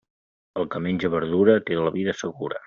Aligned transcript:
El 0.61 0.65
que 0.75 0.81
menja 0.85 1.11
verdura 1.17 1.59
té 1.69 1.79
la 1.83 1.93
vida 1.99 2.17
segura. 2.25 2.59